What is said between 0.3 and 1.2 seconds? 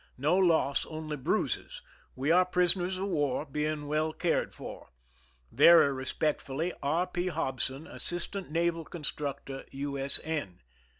loss, only